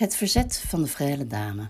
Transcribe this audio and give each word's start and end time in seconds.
Het 0.00 0.16
verzet 0.16 0.64
van 0.66 0.82
de 0.82 0.88
vrije 0.88 1.26
dame. 1.26 1.68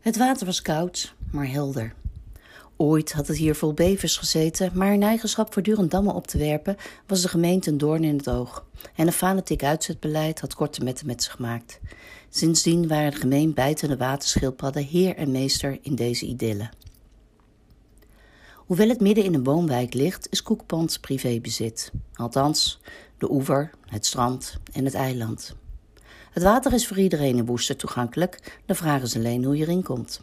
Het 0.00 0.16
water 0.16 0.46
was 0.46 0.62
koud, 0.62 1.14
maar 1.30 1.50
helder. 1.50 1.94
Ooit 2.76 3.12
had 3.12 3.26
het 3.26 3.36
hier 3.36 3.54
vol 3.54 3.72
bevers 3.72 4.16
gezeten, 4.16 4.70
maar 4.74 4.92
in 4.92 5.02
eigenschap 5.02 5.52
voortdurend 5.52 5.90
dammen 5.90 6.14
op 6.14 6.26
te 6.26 6.38
werpen 6.38 6.76
was 7.06 7.22
de 7.22 7.28
gemeente 7.28 7.70
een 7.70 7.78
doorn 7.78 8.04
in 8.04 8.16
het 8.16 8.28
oog. 8.28 8.66
En 8.94 9.06
een 9.06 9.12
fanatiek 9.12 9.64
uitzetbeleid 9.64 10.40
had 10.40 10.54
korte 10.54 10.84
metten 10.84 11.06
met 11.06 11.22
zich 11.22 11.32
gemaakt. 11.32 11.80
Sindsdien 12.28 12.88
waren 12.88 13.10
de 13.10 13.16
gemeen 13.16 13.54
bijtende 13.54 13.96
waterschildpadden 13.96 14.84
heer 14.84 15.16
en 15.16 15.30
meester 15.30 15.78
in 15.82 15.94
deze 15.94 16.26
idylle. 16.26 16.70
Hoewel 18.56 18.88
het 18.88 19.00
midden 19.00 19.24
in 19.24 19.34
een 19.34 19.44
woonwijk 19.44 19.94
ligt, 19.94 20.26
is 20.30 20.42
Koekpand 20.42 21.00
privébezit. 21.00 21.92
Althans, 22.14 22.80
de 23.18 23.32
oever, 23.32 23.70
het 23.86 24.06
strand 24.06 24.56
en 24.72 24.84
het 24.84 24.94
eiland. 24.94 25.60
Het 26.32 26.42
water 26.42 26.72
is 26.72 26.86
voor 26.86 26.98
iedereen 26.98 27.36
in 27.36 27.46
Woester 27.46 27.76
toegankelijk, 27.76 28.60
de 28.66 28.74
vraag 28.74 29.02
is 29.02 29.16
alleen 29.16 29.44
hoe 29.44 29.56
je 29.56 29.62
erin 29.62 29.82
komt. 29.82 30.20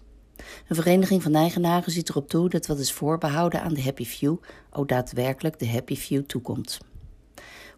Een 0.67 0.75
vereniging 0.75 1.23
van 1.23 1.35
eigenaren 1.35 1.91
ziet 1.91 2.09
erop 2.09 2.29
toe 2.29 2.49
dat 2.49 2.67
wat 2.67 2.79
is 2.79 2.91
voorbehouden 2.91 3.61
aan 3.61 3.73
de 3.73 3.83
Happy 3.83 4.05
Few 4.05 4.37
ook 4.71 4.87
daadwerkelijk 4.87 5.59
de 5.59 5.69
Happy 5.69 5.95
Few 5.95 6.23
toekomt. 6.23 6.77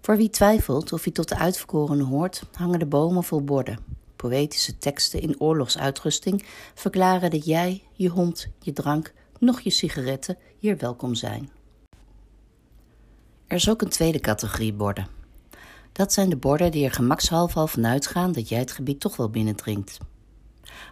Voor 0.02 0.18
wie 0.18 0.30
twijfelt 0.30 0.94
of 0.94 1.04
hij 1.04 1.14
tot 1.14 1.30
de 1.30 1.38
uitverkorenen 1.38 2.06
hoort, 2.06 2.44
hangen 2.54 2.80
de 2.80 2.86
bomen 2.86 3.24
vol 3.24 3.44
borden. 3.44 3.80
Poëtische 4.16 4.78
teksten 4.78 5.22
in 5.22 5.40
oorlogsuitrusting 5.40 6.46
verklaren 6.74 7.32
dat 7.32 7.46
jij, 7.46 7.84
je 7.94 8.10
hond, 8.10 8.48
je 8.60 8.74
drank, 8.74 9.14
nog 9.40 9.60
je 9.60 9.70
sigaretten 9.70 10.38
hier 10.58 10.78
welkom 10.78 11.16
zijn. 11.16 11.50
Er 13.48 13.56
is 13.56 13.70
ook 13.70 13.82
een 13.82 13.90
tweede 13.90 14.20
categorie 14.20 14.74
borden. 14.74 15.21
Dat 15.92 16.14
zijn 16.14 16.30
de 16.30 16.38
borden 16.38 16.72
die 16.72 16.86
er 16.86 16.92
gemakshalve 16.92 17.60
al 17.60 17.68
van 17.68 17.86
uitgaan 17.86 18.32
dat 18.32 18.50
jij 18.50 18.60
het 18.60 18.72
gebied 18.72 19.00
toch 19.00 19.16
wel 19.16 19.30
binnendringt. 19.30 19.98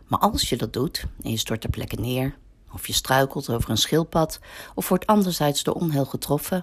Maar 0.08 0.20
als 0.20 0.50
je 0.50 0.58
dat 0.58 0.74
doet 0.74 1.06
en 1.22 1.32
je 1.32 1.38
stort 1.38 1.62
ter 1.62 1.70
plekke 1.70 1.96
neer, 1.96 2.38
of 2.72 2.88
je 2.88 2.94
struikelt 2.94 3.50
over 3.50 3.70
een 3.70 3.78
schildpad, 3.78 4.40
of 4.76 4.90
wordt 4.90 5.06
anderzijds 5.06 5.64
door 5.64 5.74
onheil 5.74 6.06
getroffen, 6.06 6.62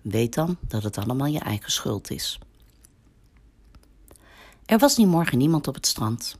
weet 0.00 0.34
dan 0.34 0.56
dat 0.60 0.82
het 0.82 0.98
allemaal 0.98 1.26
je 1.26 1.38
eigen 1.38 1.72
schuld 1.72 2.10
is. 2.10 2.38
Er 4.66 4.78
was 4.78 4.94
die 4.94 5.06
morgen 5.06 5.38
niemand 5.38 5.68
op 5.68 5.74
het 5.74 5.86
strand. 5.86 6.36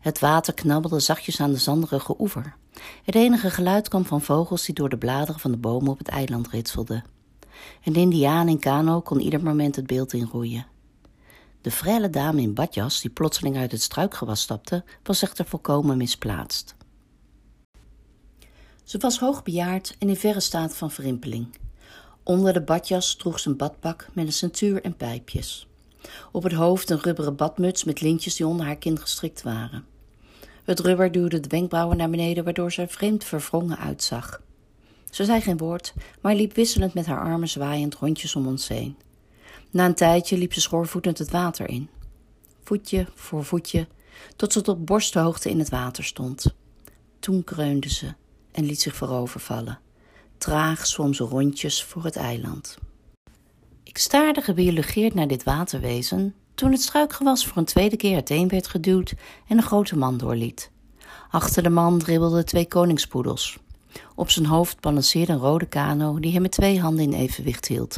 Het 0.00 0.18
water 0.18 0.54
knabbelde 0.54 1.00
zachtjes 1.00 1.40
aan 1.40 1.52
de 1.52 1.58
zanderige 1.58 2.14
oever. 2.18 2.56
Het 3.04 3.14
enige 3.14 3.50
geluid 3.50 3.88
kwam 3.88 4.04
van 4.04 4.22
vogels 4.22 4.64
die 4.64 4.74
door 4.74 4.88
de 4.88 4.98
bladeren 4.98 5.40
van 5.40 5.50
de 5.50 5.56
bomen 5.56 5.90
op 5.90 5.98
het 5.98 6.08
eiland 6.08 6.48
ritselden. 6.48 7.04
Een 7.84 7.94
indiaan 7.94 8.48
in 8.48 8.58
kano 8.58 9.00
kon 9.00 9.20
ieder 9.20 9.42
moment 9.42 9.76
het 9.76 9.86
beeld 9.86 10.12
inroeien. 10.12 10.66
De 11.68 11.74
frelle 11.74 12.10
dame 12.10 12.40
in 12.40 12.54
badjas, 12.54 13.00
die 13.00 13.10
plotseling 13.10 13.56
uit 13.56 13.72
het 13.72 13.82
struikgewas 13.82 14.40
stapte, 14.40 14.84
was 15.02 15.22
echter 15.22 15.44
volkomen 15.44 15.96
misplaatst. 15.96 16.74
Ze 18.84 18.98
was 18.98 19.18
hoogbejaard 19.18 19.96
en 19.98 20.08
in 20.08 20.16
verre 20.16 20.40
staat 20.40 20.76
van 20.76 20.90
verrimpeling. 20.90 21.46
Onder 22.22 22.52
de 22.52 22.60
badjas 22.60 23.14
droeg 23.14 23.40
ze 23.40 23.48
een 23.48 23.56
badpak 23.56 24.08
met 24.12 24.26
een 24.26 24.32
centuur 24.32 24.82
en 24.82 24.96
pijpjes. 24.96 25.68
Op 26.32 26.42
het 26.42 26.52
hoofd 26.52 26.90
een 26.90 27.00
rubberen 27.00 27.36
badmuts 27.36 27.84
met 27.84 28.00
lintjes 28.00 28.36
die 28.36 28.46
onder 28.46 28.66
haar 28.66 28.76
kin 28.76 28.98
gestrikt 28.98 29.42
waren. 29.42 29.84
Het 30.64 30.80
rubber 30.80 31.12
duwde 31.12 31.40
de 31.40 31.48
wenkbrauwen 31.48 31.96
naar 31.96 32.10
beneden, 32.10 32.44
waardoor 32.44 32.72
ze 32.72 32.88
vreemd 32.88 33.24
verwrongen 33.24 33.78
uitzag. 33.78 34.40
Ze 35.10 35.24
zei 35.24 35.40
geen 35.40 35.58
woord, 35.58 35.94
maar 36.20 36.34
liep 36.34 36.54
wisselend 36.54 36.94
met 36.94 37.06
haar 37.06 37.20
armen 37.20 37.48
zwaaiend 37.48 37.94
rondjes 37.94 38.36
om 38.36 38.46
ons 38.46 38.68
heen. 38.68 38.96
Na 39.70 39.84
een 39.84 39.94
tijdje 39.94 40.38
liep 40.38 40.52
ze 40.52 40.60
schoorvoetend 40.60 41.18
het 41.18 41.30
water 41.30 41.68
in. 41.68 41.88
Voetje 42.62 43.06
voor 43.14 43.44
voetje, 43.44 43.86
tot 44.36 44.52
ze 44.52 44.60
tot 44.60 44.84
borsthoogte 44.84 45.50
in 45.50 45.58
het 45.58 45.68
water 45.68 46.04
stond. 46.04 46.54
Toen 47.18 47.44
kreunde 47.44 47.88
ze 47.88 48.14
en 48.52 48.64
liet 48.64 48.80
zich 48.80 48.96
voorovervallen. 48.96 49.78
Traag 50.38 50.86
zwom 50.86 51.14
ze 51.14 51.24
rondjes 51.24 51.84
voor 51.84 52.04
het 52.04 52.16
eiland. 52.16 52.78
Ik 53.82 53.98
staarde 53.98 54.40
gebiologeerd 54.40 55.14
naar 55.14 55.28
dit 55.28 55.42
waterwezen 55.42 56.34
toen 56.54 56.72
het 56.72 56.82
struikgewas 56.82 57.46
voor 57.46 57.56
een 57.56 57.64
tweede 57.64 57.96
keer 57.96 58.14
uiteen 58.14 58.48
werd 58.48 58.66
geduwd 58.66 59.14
en 59.48 59.56
een 59.56 59.62
grote 59.62 59.96
man 59.96 60.16
doorliet. 60.16 60.70
Achter 61.30 61.62
de 61.62 61.68
man 61.68 61.98
dribbelden 61.98 62.44
twee 62.44 62.68
koningspoedels. 62.68 63.58
Op 64.14 64.30
zijn 64.30 64.46
hoofd 64.46 64.80
balanceerde 64.80 65.32
een 65.32 65.38
rode 65.38 65.66
kano 65.66 66.18
die 66.18 66.30
hij 66.30 66.40
met 66.40 66.50
twee 66.50 66.80
handen 66.80 67.04
in 67.04 67.12
evenwicht 67.12 67.68
hield. 67.68 67.96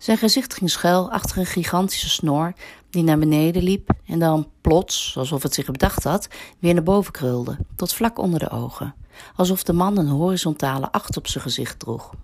Zijn 0.00 0.18
gezicht 0.18 0.54
ging 0.54 0.70
schuil 0.70 1.10
achter 1.10 1.38
een 1.38 1.46
gigantische 1.46 2.08
snor 2.08 2.52
die 2.90 3.02
naar 3.02 3.18
beneden 3.18 3.62
liep 3.62 3.90
en 4.06 4.18
dan 4.18 4.48
plots, 4.60 5.14
alsof 5.16 5.42
het 5.42 5.54
zich 5.54 5.66
bedacht 5.66 6.04
had, 6.04 6.28
weer 6.58 6.74
naar 6.74 6.82
boven 6.82 7.12
krulde, 7.12 7.56
tot 7.76 7.94
vlak 7.94 8.18
onder 8.18 8.38
de 8.38 8.50
ogen, 8.50 8.94
alsof 9.36 9.62
de 9.62 9.72
man 9.72 9.98
een 9.98 10.08
horizontale 10.08 10.92
acht 10.92 11.16
op 11.16 11.26
zijn 11.26 11.44
gezicht 11.44 11.78
droeg. 11.78 12.14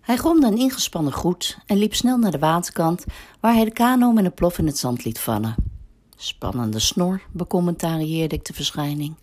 Hij 0.00 0.16
gromde 0.16 0.46
een 0.46 0.58
ingespannen 0.58 1.12
groet 1.12 1.58
en 1.66 1.76
liep 1.76 1.94
snel 1.94 2.16
naar 2.16 2.30
de 2.30 2.38
waterkant, 2.38 3.04
waar 3.40 3.54
hij 3.54 3.64
de 3.64 3.72
kano 3.72 4.12
met 4.12 4.24
een 4.24 4.34
plof 4.34 4.58
in 4.58 4.66
het 4.66 4.78
zand 4.78 5.04
liet 5.04 5.20
vallen. 5.20 5.54
Spannende 6.16 6.78
snor, 6.78 7.22
becommentarieerde 7.32 8.34
ik 8.34 8.44
de 8.44 8.54
verschijning. 8.54 9.16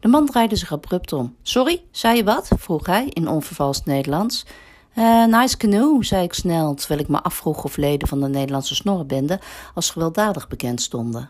De 0.00 0.08
man 0.08 0.26
draaide 0.26 0.56
zich 0.56 0.72
abrupt 0.72 1.12
om. 1.12 1.36
Sorry, 1.42 1.82
zei 1.90 2.16
je 2.16 2.24
wat? 2.24 2.50
vroeg 2.56 2.86
hij 2.86 3.06
in 3.06 3.28
onvervalst 3.28 3.84
Nederlands. 3.84 4.44
Uh, 4.94 5.24
nice 5.24 5.56
canoe, 5.56 6.04
zei 6.04 6.24
ik 6.24 6.32
snel, 6.32 6.74
terwijl 6.74 7.00
ik 7.00 7.08
me 7.08 7.22
afvroeg 7.22 7.64
of 7.64 7.76
leden 7.76 8.08
van 8.08 8.20
de 8.20 8.28
Nederlandse 8.28 8.74
snorrenbende 8.74 9.40
als 9.74 9.90
gewelddadig 9.90 10.48
bekend 10.48 10.80
stonden. 10.82 11.28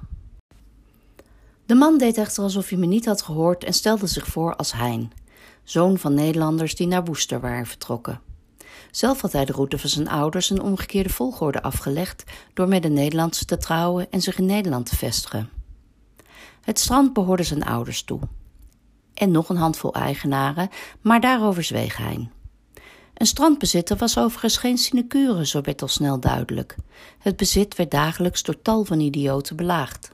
De 1.67 1.75
man 1.75 1.99
deed 1.99 2.19
echter 2.19 2.43
alsof 2.43 2.69
hij 2.69 2.79
me 2.79 2.87
niet 2.87 3.07
had 3.07 3.23
gehoord 3.23 3.65
en 3.65 3.73
stelde 3.73 4.07
zich 4.07 4.27
voor 4.27 4.57
als 4.57 4.73
Hein, 4.73 5.13
zoon 5.65 5.99
van 5.99 6.15
Nederlanders 6.15 6.75
die 6.75 6.87
naar 6.87 7.05
Woester 7.05 7.41
waren 7.41 7.67
vertrokken. 7.67 8.21
Zelf 8.91 9.21
had 9.21 9.33
hij 9.33 9.45
de 9.45 9.53
route 9.53 9.79
van 9.79 9.91
zijn 9.91 10.09
ouders 10.09 10.51
een 10.51 10.63
omgekeerde 10.63 11.09
volgorde 11.09 11.63
afgelegd 11.63 12.25
door 12.55 12.69
met 12.69 12.85
een 12.85 12.93
Nederlandse 12.93 13.45
te 13.45 13.57
trouwen 13.57 14.11
en 14.11 14.21
zich 14.21 14.39
in 14.39 14.47
Nederland 14.47 14.87
te 14.87 14.97
vestigen. 14.97 15.49
Het 16.61 16.79
strand 16.79 17.13
behoorde 17.13 17.43
zijn 17.43 17.65
ouders 17.65 18.03
toe. 18.03 18.21
En 19.15 19.31
nog 19.31 19.49
een 19.49 19.57
handvol 19.57 19.95
eigenaren, 19.95 20.69
maar 21.01 21.21
daarover 21.21 21.63
zweeg 21.63 21.97
hij. 21.97 22.29
Een 23.21 23.27
strandbezitter 23.27 23.97
was 23.97 24.19
overigens 24.19 24.57
geen 24.57 24.79
sinecure, 24.79 25.47
zo 25.47 25.61
werd 25.61 25.83
al 25.83 25.89
snel 25.89 26.21
duidelijk. 26.21 26.77
Het 27.19 27.37
bezit 27.37 27.77
werd 27.77 27.91
dagelijks 27.91 28.43
door 28.43 28.63
tal 28.63 28.85
van 28.85 29.01
idioten 29.01 29.57
belaagd. 29.57 30.11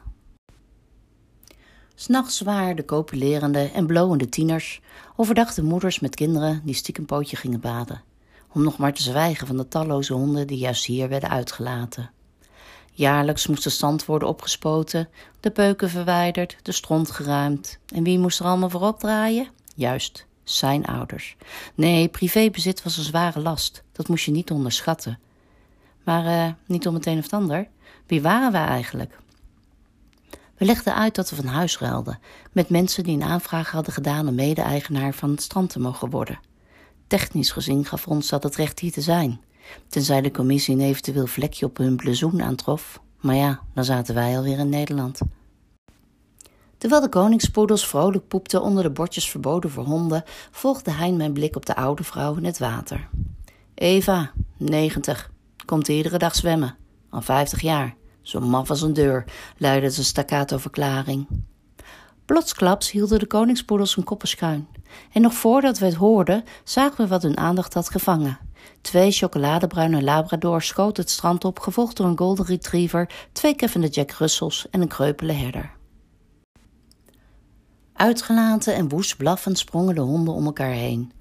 S'nachts 1.94 2.40
waren 2.40 2.76
de 2.76 2.84
copulerende 2.84 3.70
en 3.74 3.86
blowende 3.86 4.28
tieners, 4.28 4.80
overdag 5.16 5.54
de 5.54 5.62
moeders 5.62 6.00
met 6.00 6.14
kinderen 6.14 6.60
die 6.64 6.74
stiekem 6.74 7.06
pootje 7.06 7.36
gingen 7.36 7.60
baden, 7.60 8.02
om 8.52 8.62
nog 8.62 8.76
maar 8.78 8.92
te 8.92 9.02
zwijgen 9.02 9.46
van 9.46 9.56
de 9.56 9.68
talloze 9.68 10.12
honden 10.12 10.46
die 10.46 10.58
juist 10.58 10.84
hier 10.84 11.08
werden 11.08 11.30
uitgelaten. 11.30 12.10
Jaarlijks 12.92 13.46
moest 13.46 13.64
de 13.64 13.70
stand 13.70 14.04
worden 14.04 14.28
opgespoten, 14.28 15.08
de 15.40 15.50
peuken 15.50 15.90
verwijderd, 15.90 16.56
de 16.62 16.72
stront 16.72 17.10
geruimd. 17.10 17.78
En 17.94 18.02
wie 18.02 18.18
moest 18.18 18.40
er 18.40 18.46
allemaal 18.46 18.70
voor 18.70 18.86
opdraaien? 18.86 19.48
Juist, 19.74 20.26
zijn 20.50 20.84
ouders. 20.84 21.36
Nee, 21.74 22.08
privébezit 22.08 22.82
was 22.82 22.96
een 22.96 23.04
zware 23.04 23.40
last. 23.40 23.82
Dat 23.92 24.08
moest 24.08 24.24
je 24.24 24.30
niet 24.30 24.50
onderschatten. 24.50 25.18
Maar 26.04 26.24
uh, 26.24 26.52
niet 26.66 26.86
om 26.86 26.94
het 26.94 27.06
een 27.06 27.18
of 27.18 27.32
ander. 27.32 27.68
Wie 28.06 28.22
waren 28.22 28.52
wij 28.52 28.66
eigenlijk? 28.66 29.18
We 30.56 30.64
legden 30.64 30.94
uit 30.94 31.14
dat 31.14 31.30
we 31.30 31.36
van 31.36 31.46
huis 31.46 31.78
ruilden, 31.78 32.18
met 32.52 32.68
mensen 32.68 33.04
die 33.04 33.14
een 33.14 33.22
aanvraag 33.22 33.70
hadden 33.70 33.92
gedaan 33.92 34.28
om 34.28 34.34
mede-eigenaar 34.34 35.12
van 35.12 35.30
het 35.30 35.42
strand 35.42 35.70
te 35.70 35.80
mogen 35.80 36.10
worden. 36.10 36.40
Technisch 37.06 37.50
gezien 37.50 37.84
gaf 37.84 38.06
ons 38.06 38.28
dat 38.28 38.42
het 38.42 38.56
recht 38.56 38.78
hier 38.78 38.92
te 38.92 39.00
zijn, 39.00 39.40
tenzij 39.88 40.20
de 40.20 40.30
commissie 40.30 40.74
een 40.74 40.80
eventueel 40.80 41.26
vlekje 41.26 41.66
op 41.66 41.76
hun 41.76 41.96
blazoen 41.96 42.42
aantrof. 42.42 43.00
Maar 43.20 43.34
ja, 43.34 43.60
dan 43.74 43.84
zaten 43.84 44.14
wij 44.14 44.36
alweer 44.36 44.58
in 44.58 44.68
Nederland. 44.68 45.20
Terwijl 46.86 47.06
de 47.10 47.18
koningspoedels 47.18 47.86
vrolijk 47.86 48.28
poepten 48.28 48.62
onder 48.62 48.82
de 48.82 48.90
bordjes 48.90 49.30
verboden 49.30 49.70
voor 49.70 49.84
honden, 49.84 50.24
volgde 50.50 50.90
Hein 50.90 51.16
mijn 51.16 51.32
blik 51.32 51.56
op 51.56 51.66
de 51.66 51.76
oude 51.76 52.04
vrouw 52.04 52.36
in 52.36 52.44
het 52.44 52.58
water. 52.58 53.08
Eva, 53.74 54.30
negentig, 54.56 55.30
komt 55.64 55.88
iedere 55.88 56.18
dag 56.18 56.34
zwemmen. 56.34 56.76
Al 57.10 57.20
vijftig 57.20 57.60
jaar. 57.60 57.94
Zo 58.22 58.40
maf 58.40 58.70
als 58.70 58.82
een 58.82 58.92
deur, 58.92 59.24
luidde 59.56 59.90
zijn 59.90 60.06
staccato 60.06 60.58
verklaring. 60.58 61.26
Plotsklaps 62.24 62.90
hielden 62.90 63.18
de 63.18 63.26
koningspoedels 63.26 63.94
hun 63.94 64.04
koppen 64.04 64.28
schuin. 64.28 64.68
En 65.12 65.22
nog 65.22 65.34
voordat 65.34 65.78
we 65.78 65.84
het 65.84 65.94
hoorden, 65.94 66.44
zagen 66.64 66.96
we 66.96 67.06
wat 67.06 67.22
hun 67.22 67.36
aandacht 67.36 67.74
had 67.74 67.90
gevangen. 67.90 68.38
Twee 68.80 69.10
chocoladebruine 69.10 70.02
labradors 70.02 70.66
schoten 70.66 71.02
het 71.02 71.12
strand 71.12 71.44
op, 71.44 71.58
gevolgd 71.58 71.96
door 71.96 72.06
een 72.06 72.18
golden 72.18 72.46
retriever, 72.46 73.10
twee 73.32 73.54
keffende 73.54 73.88
Jack 73.88 74.10
Russells 74.10 74.66
en 74.70 74.80
een 74.80 74.88
kreupele 74.88 75.32
herder. 75.32 75.75
Uitgelaten 77.96 78.74
en 78.74 78.88
woest 78.88 79.16
blaffend 79.16 79.58
sprongen 79.58 79.94
de 79.94 80.00
honden 80.00 80.34
om 80.34 80.46
elkaar 80.46 80.70
heen. 80.70 81.12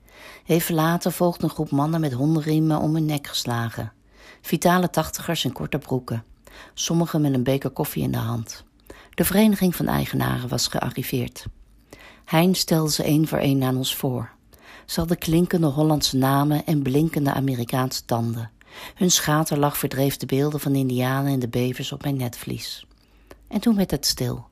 Even 0.45 0.75
later 0.75 1.11
volgde 1.11 1.43
een 1.43 1.49
groep 1.49 1.71
mannen 1.71 1.99
met 1.99 2.13
hondenriemen 2.13 2.79
om 2.79 2.93
hun 2.93 3.05
nek 3.05 3.27
geslagen. 3.27 3.91
Vitale 4.41 4.89
tachtigers 4.89 5.45
in 5.45 5.51
korte 5.51 5.77
broeken. 5.77 6.23
sommigen 6.73 7.21
met 7.21 7.33
een 7.33 7.43
beker 7.43 7.69
koffie 7.69 8.03
in 8.03 8.11
de 8.11 8.17
hand. 8.17 8.63
De 9.13 9.25
vereniging 9.25 9.75
van 9.75 9.87
eigenaren 9.87 10.49
was 10.49 10.67
gearriveerd. 10.67 11.45
Hein 12.25 12.55
stelde 12.55 12.91
ze 12.91 13.03
één 13.03 13.27
voor 13.27 13.37
één 13.37 13.63
aan 13.63 13.77
ons 13.77 13.95
voor. 13.95 14.29
Ze 14.85 14.99
hadden 14.99 15.17
klinkende 15.17 15.67
Hollandse 15.67 16.17
namen 16.17 16.65
en 16.65 16.81
blinkende 16.81 17.33
Amerikaanse 17.33 18.05
tanden. 18.05 18.51
Hun 18.95 19.11
schaterlach 19.11 19.77
verdreef 19.77 20.17
de 20.17 20.25
beelden 20.25 20.59
van 20.59 20.75
indianen 20.75 21.31
en 21.31 21.39
de 21.39 21.47
bevers 21.47 21.91
op 21.91 22.03
mijn 22.03 22.17
netvlies. 22.17 22.85
En 23.47 23.59
toen 23.59 23.75
werd 23.75 23.91
het 23.91 24.05
stil. 24.05 24.47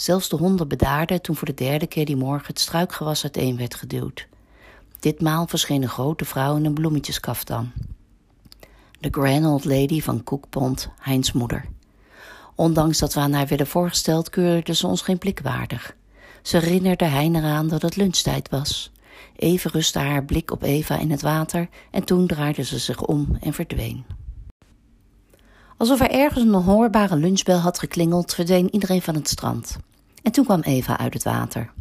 Zelfs 0.00 0.28
de 0.28 0.36
honden 0.36 0.68
bedaarden 0.68 1.22
toen 1.22 1.36
voor 1.36 1.46
de 1.46 1.54
derde 1.54 1.86
keer 1.86 2.04
die 2.04 2.16
morgen 2.16 2.46
het 2.46 2.60
struikgewas 2.60 3.22
uiteen 3.22 3.56
werd 3.56 3.74
geduwd. 3.74 4.26
Ditmaal 5.00 5.46
verscheen 5.46 5.82
een 5.82 5.88
grote 5.88 6.24
vrouw 6.24 6.56
in 6.56 6.64
een 6.64 6.74
bloemetjeskaftan. 6.74 7.72
De 9.00 9.08
grand 9.10 9.46
old 9.46 9.64
lady 9.64 10.00
van 10.00 10.24
Cook 10.24 10.48
Pond, 10.48 10.88
Heinz 10.98 11.32
moeder. 11.32 11.64
Ondanks 12.54 12.98
dat 12.98 13.14
we 13.14 13.20
aan 13.20 13.32
haar 13.32 13.46
werden 13.46 13.66
voorgesteld, 13.66 14.30
keurde 14.30 14.74
ze 14.74 14.86
ons 14.86 15.02
geen 15.02 15.18
blik 15.18 15.40
waardig. 15.40 15.96
Ze 16.42 16.56
herinnerde 16.58 17.04
Hein 17.04 17.34
eraan 17.34 17.68
dat 17.68 17.82
het 17.82 17.96
lunchtijd 17.96 18.48
was. 18.48 18.92
Even 19.36 19.70
rustte 19.70 19.98
haar 19.98 20.24
blik 20.24 20.50
op 20.50 20.62
Eva 20.62 20.98
in 20.98 21.10
het 21.10 21.22
water 21.22 21.68
en 21.90 22.04
toen 22.04 22.26
draaide 22.26 22.64
ze 22.64 22.78
zich 22.78 23.02
om 23.02 23.36
en 23.40 23.52
verdween. 23.52 24.04
Alsof 25.80 26.00
er 26.00 26.10
ergens 26.10 26.44
een 26.44 26.52
hoorbare 26.54 27.16
lunchbel 27.16 27.58
had 27.58 27.78
geklingeld, 27.78 28.34
verdween 28.34 28.72
iedereen 28.74 29.02
van 29.02 29.14
het 29.14 29.28
strand. 29.28 29.76
En 30.22 30.32
toen 30.32 30.44
kwam 30.44 30.60
Eva 30.60 30.98
uit 30.98 31.14
het 31.14 31.22
water. 31.22 31.72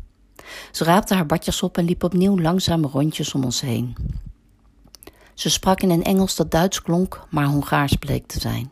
Ze 0.72 0.84
raapte 0.84 1.14
haar 1.14 1.26
badjas 1.26 1.62
op 1.62 1.78
en 1.78 1.86
liep 1.86 2.04
opnieuw 2.04 2.40
langzame 2.40 2.88
rondjes 2.88 3.34
om 3.34 3.44
ons 3.44 3.62
heen. 3.62 3.96
Ze 5.34 5.50
sprak 5.50 5.82
in 5.82 5.90
een 5.90 6.04
Engels 6.04 6.36
dat 6.36 6.52
Duits 6.52 6.82
klonk, 6.82 7.26
maar 7.30 7.46
Hongaars 7.46 7.96
bleek 7.96 8.28
te 8.28 8.40
zijn. 8.40 8.70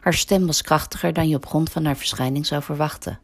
Haar 0.00 0.14
stem 0.14 0.46
was 0.46 0.62
krachtiger 0.62 1.12
dan 1.12 1.28
je 1.28 1.36
op 1.36 1.46
grond 1.46 1.70
van 1.70 1.84
haar 1.84 1.96
verschijning 1.96 2.46
zou 2.46 2.62
verwachten. 2.62 3.20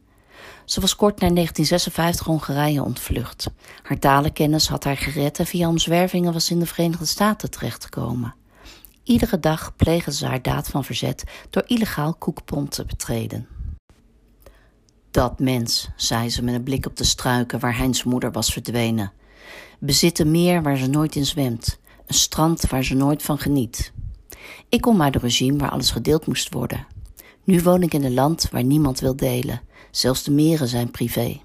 Ze 0.65 0.81
was 0.81 0.97
kort 0.97 1.21
na 1.21 1.29
1956 1.29 2.27
Hongarije 2.27 2.83
ontvlucht. 2.83 3.51
Haar 3.83 3.99
talenkennis 3.99 4.69
had 4.69 4.85
haar 4.85 4.97
gered 4.97 5.39
en 5.39 5.47
via 5.47 5.69
omzwervingen 5.69 6.33
was 6.33 6.51
in 6.51 6.59
de 6.59 6.67
Verenigde 6.67 7.07
Staten 7.07 7.51
terechtgekomen. 7.51 8.35
Iedere 9.11 9.41
dag 9.41 9.77
plegen 9.77 10.13
ze 10.13 10.27
haar 10.27 10.43
daad 10.43 10.69
van 10.69 10.85
verzet 10.85 11.25
door 11.51 11.63
illegaal 11.67 12.15
Koekpont 12.15 12.71
te 12.71 12.85
betreden. 12.85 13.49
Dat 15.11 15.39
mens, 15.39 15.89
zei 15.97 16.31
ze 16.31 16.43
met 16.43 16.55
een 16.55 16.63
blik 16.63 16.87
op 16.87 16.97
de 16.97 17.05
struiken 17.05 17.61
waar 17.61 17.77
Heinz 17.77 18.03
moeder 18.03 18.33
was 18.33 18.53
verdwenen. 18.53 19.13
Bezit 19.79 20.19
een 20.19 20.31
meer 20.31 20.63
waar 20.63 20.77
ze 20.77 20.87
nooit 20.87 21.17
in 21.17 21.27
zwemt, 21.27 21.79
een 22.07 22.15
strand 22.15 22.61
waar 22.61 22.85
ze 22.85 22.95
nooit 22.95 23.23
van 23.23 23.39
geniet. 23.39 23.93
Ik 24.69 24.81
kom 24.81 25.03
uit 25.03 25.15
een 25.15 25.21
regime 25.21 25.59
waar 25.59 25.71
alles 25.71 25.91
gedeeld 25.91 26.27
moest 26.27 26.53
worden. 26.53 26.87
Nu 27.45 27.63
woon 27.63 27.83
ik 27.83 27.95
in 27.95 28.05
een 28.05 28.15
land 28.15 28.49
waar 28.51 28.65
niemand 28.65 29.01
wil 29.01 29.17
delen, 29.17 29.61
zelfs 29.91 30.23
de 30.23 30.31
meren 30.31 30.69
zijn 30.69 30.91
privé. 30.91 31.41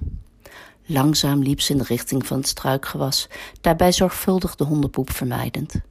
Langzaam 0.85 1.41
liep 1.41 1.61
ze 1.61 1.71
in 1.71 1.77
de 1.77 1.83
richting 1.83 2.25
van 2.25 2.37
het 2.37 2.47
struikgewas, 2.47 3.27
daarbij 3.61 3.91
zorgvuldig 3.91 4.55
de 4.55 4.63
hondenpoep 4.63 5.11
vermijdend. 5.11 5.81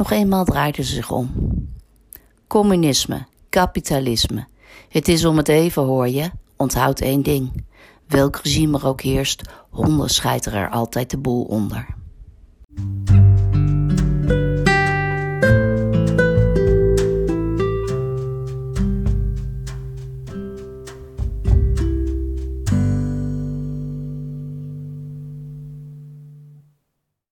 Nog 0.00 0.10
eenmaal 0.10 0.44
draaide 0.44 0.82
ze 0.82 0.94
zich 0.94 1.10
om. 1.10 1.30
Communisme, 2.46 3.26
kapitalisme. 3.48 4.46
Het 4.88 5.08
is 5.08 5.24
om 5.24 5.36
het 5.36 5.48
even, 5.48 5.82
hoor 5.82 6.08
je. 6.08 6.30
Onthoud 6.56 7.00
één 7.00 7.22
ding. 7.22 7.64
Welk 8.06 8.36
regime 8.36 8.78
er 8.78 8.86
ook 8.86 9.00
heerst, 9.00 9.42
honden 9.70 10.08
scheiteren 10.08 10.60
er 10.60 10.70
altijd 10.70 11.10
de 11.10 11.18
boel 11.18 11.44
onder. 11.44 11.86